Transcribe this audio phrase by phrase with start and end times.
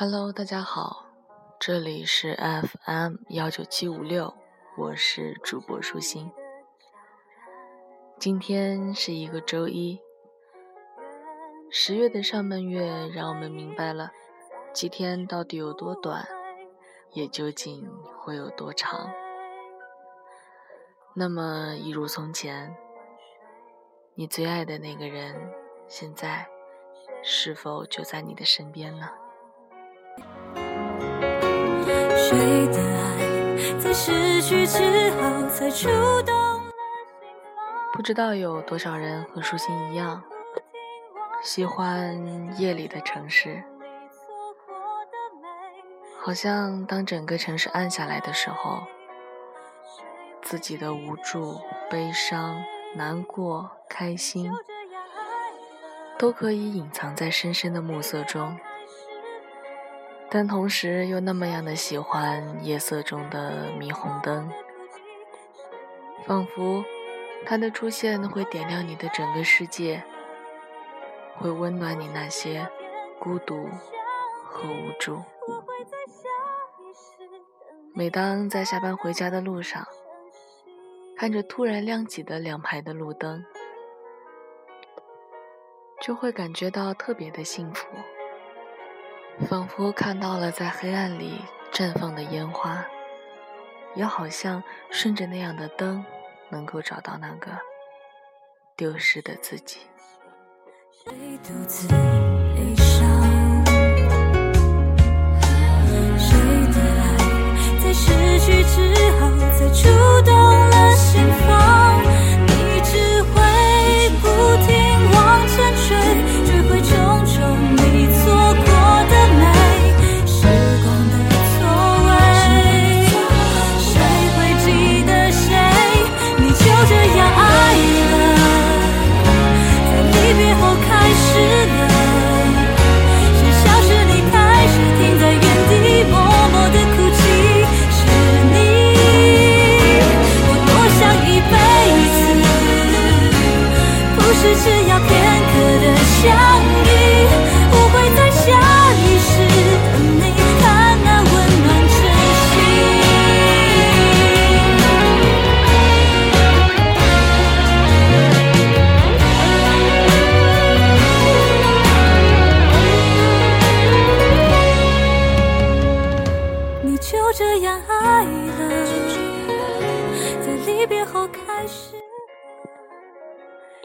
[0.00, 1.04] Hello，大家好，
[1.58, 4.32] 这里是 FM 幺九七五六，
[4.78, 6.32] 我是主播舒心。
[8.18, 10.00] 今天是一个周一，
[11.70, 14.10] 十月的上半月让我们明白了，
[14.72, 16.26] 几天到底有多短，
[17.12, 17.86] 也究竟
[18.20, 19.12] 会有多长。
[21.12, 22.74] 那么，一如从前，
[24.14, 25.52] 你最爱的那个人，
[25.88, 26.48] 现在
[27.22, 29.10] 是否就在你的身边呢？
[32.30, 35.88] 谁的爱在失去之后才触
[36.22, 36.62] 动
[37.92, 40.22] 不知道有多少人和舒心一样，
[41.42, 43.60] 喜欢夜里的城市。
[46.20, 48.84] 好像当整个城市暗下来的时候，
[50.40, 52.62] 自己的无助、悲伤、
[52.94, 54.52] 难过、开心，
[56.16, 58.56] 都可以隐藏在深深的暮色中。
[60.32, 64.48] 但同时又那么样的喜欢夜色中的霓虹灯，
[66.24, 66.84] 仿佛
[67.44, 70.04] 它的出现会点亮你的整个世界，
[71.36, 72.68] 会温暖你那些
[73.18, 73.68] 孤独
[74.44, 75.20] 和无助。
[77.92, 79.84] 每当在下班回家的路上，
[81.16, 83.44] 看着突然亮起的两排的路灯，
[86.00, 87.88] 就会感觉到特别的幸福。
[89.48, 91.40] 仿佛看到了在黑暗里
[91.72, 92.84] 绽放的烟花，
[93.94, 96.04] 也好像顺着那样的灯，
[96.50, 97.50] 能够找到那个
[98.76, 99.80] 丢失的自己。
[100.92, 101.12] 谁？
[106.72, 107.02] 的爱
[107.82, 108.78] 在失去之
[109.18, 109.20] 后
[109.58, 109.88] 才触
[110.22, 110.69] 动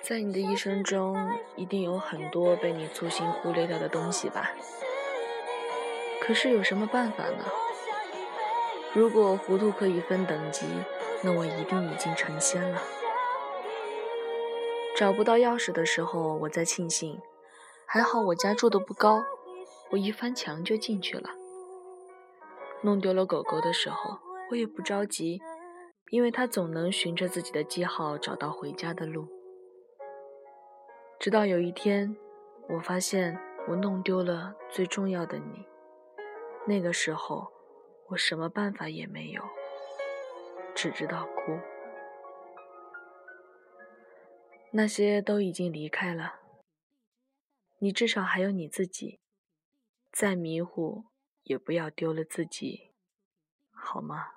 [0.01, 1.17] 在你的一生中，
[1.55, 4.51] 一定有很多被你粗心忽略掉的东西吧？
[6.21, 7.45] 可是有什么办法呢？
[8.93, 10.65] 如果糊涂可以分等级，
[11.21, 12.81] 那我一定已经成仙了。
[14.95, 17.19] 找不到钥匙的时候，我在庆幸，
[17.85, 19.23] 还好我家住的不高，
[19.91, 21.31] 我一翻墙就进去了。
[22.81, 24.19] 弄丢了狗狗的时候，
[24.51, 25.41] 我也不着急，
[26.09, 29.27] 因为他总能循着自己的记号找到回家的路。
[31.19, 32.15] 直到有一天，
[32.69, 35.65] 我发现我弄丢了最重要的你。
[36.67, 37.51] 那个时候，
[38.09, 39.43] 我什么办法也没有，
[40.75, 41.59] 只知道哭。
[44.71, 46.39] 那些都已经离开了，
[47.79, 49.19] 你至少还有你自己。
[50.11, 51.05] 再迷糊，
[51.43, 52.93] 也不要丢了自己，
[53.71, 54.34] 好吗？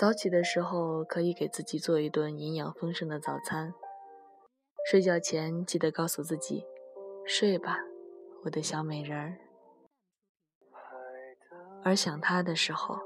[0.00, 3.74] 早起的时候，可以给自己做一顿营养丰盛的早餐。
[4.90, 6.64] 睡觉前记得告诉自己
[7.28, 7.80] ：“睡吧，
[8.44, 9.36] 我的小美人儿。”
[11.84, 12.98] 而想他的时候，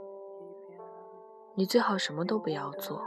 [1.56, 3.02] 你最好什么都不要做，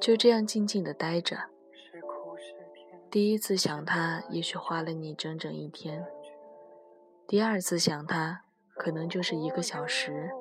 [0.00, 1.38] 就这样静静的待着。
[3.08, 6.02] 第一次想他，也许花了你整整一天；
[7.28, 8.42] 第二次想他，
[8.74, 10.32] 可能就是一个小时。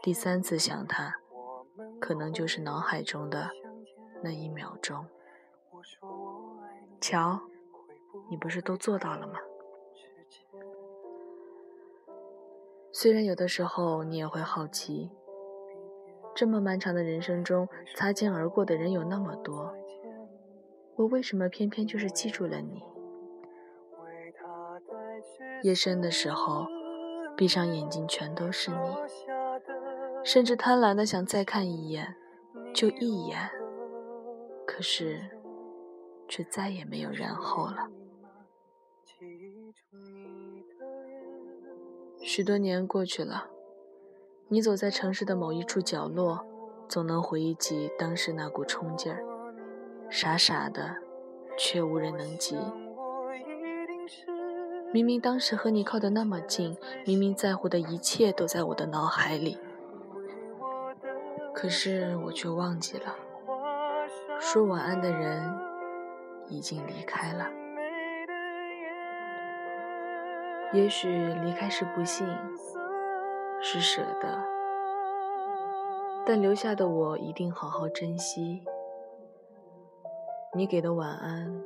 [0.00, 1.16] 第三次想他，
[2.00, 3.50] 可能就是脑海中的
[4.22, 5.06] 那一秒钟。
[7.00, 7.40] 瞧，
[8.30, 9.34] 你不是都做到了吗？
[12.92, 15.10] 虽然有的时候你也会好奇，
[16.34, 19.74] 这么漫长的人生中，擦肩而过的人有那么多，
[20.96, 22.82] 我为什么偏偏就是记住了你？
[25.62, 26.66] 夜深的时候，
[27.36, 28.76] 闭上眼睛，全都是你。
[30.28, 32.14] 甚至贪婪的想再看一眼，
[32.74, 33.48] 就一眼。
[34.66, 35.22] 可是，
[36.28, 37.88] 却再也没有然后了。
[42.20, 43.48] 许多年过去了，
[44.48, 46.44] 你走在城市的某一处角落，
[46.86, 49.24] 总能回忆起当时那股冲劲儿，
[50.10, 50.94] 傻傻的，
[51.56, 52.58] 却无人能及。
[54.92, 56.76] 明明当时和你靠得那么近，
[57.06, 59.56] 明明在乎的一切都在我的脑海里，
[61.60, 63.16] 可是我却忘记了，
[64.38, 65.42] 说晚安的人
[66.46, 67.50] 已经离开了。
[70.72, 72.24] 也许离开是不幸，
[73.60, 74.40] 是舍得，
[76.24, 78.62] 但留下的我一定好好珍惜。
[80.54, 81.60] 你给的晚安，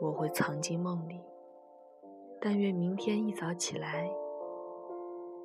[0.00, 1.20] 我会藏进梦里。
[2.40, 4.10] 但愿明天一早起来，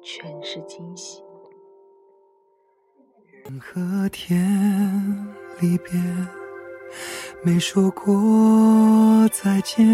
[0.02, 1.26] 全是惊喜。
[3.60, 4.40] 和天
[5.60, 5.92] 离别，
[7.44, 9.86] 没说过再见，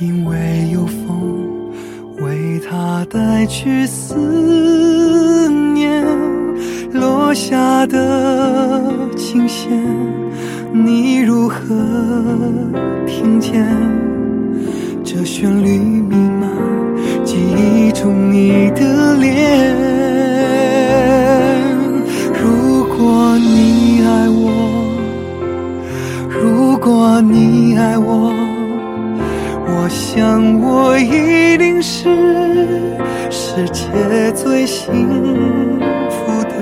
[0.00, 1.72] 因为有风
[2.20, 6.04] 为他带去思念，
[6.92, 9.70] 落下的琴弦，
[10.72, 11.56] 你如何
[13.06, 13.87] 听见？
[29.98, 32.04] 想我一定是
[33.30, 35.10] 世界最幸
[36.08, 36.54] 福的。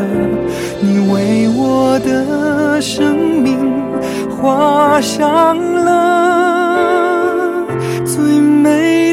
[0.81, 3.93] 你为我的生命
[4.31, 5.55] 画上
[5.85, 7.67] 了。
[8.07, 9.06] 最美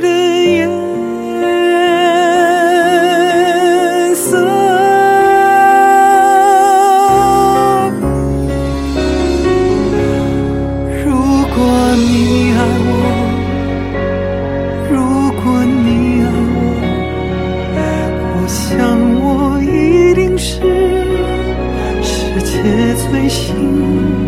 [23.13, 24.22] 随心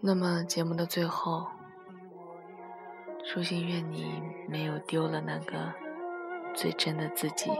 [0.00, 1.44] 那么节目的最后，
[3.24, 5.72] 舒心愿你没有丢了那个
[6.54, 7.50] 最真的自己，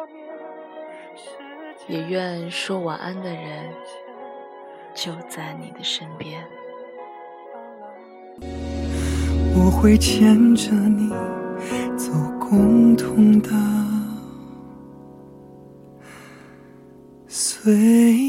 [1.89, 3.75] 也愿说晚安的人
[4.95, 6.47] 就在你的身边。
[8.41, 11.11] 我会牵着你
[11.97, 13.51] 走共同的
[17.27, 18.28] 岁月。